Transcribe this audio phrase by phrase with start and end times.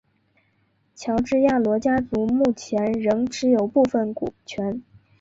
[0.95, 4.81] 乔治亚罗家族目前仍持有部份股权。